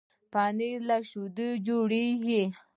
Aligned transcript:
پنېر 0.31 0.79
له 0.89 0.97
شيدو 1.09 1.47
جوړېږي. 1.67 2.43